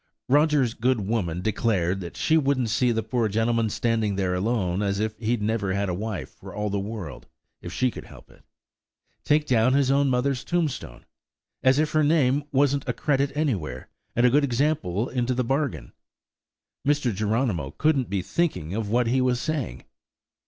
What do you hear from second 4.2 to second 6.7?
alone, as if he'd never had a wife, for